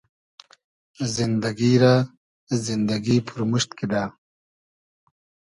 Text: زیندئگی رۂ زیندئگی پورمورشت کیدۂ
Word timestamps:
زیندئگی 1.15 1.73
رۂ 1.83 1.93
زیندئگی 2.63 3.17
پورمورشت 3.27 3.69
کیدۂ 3.77 4.03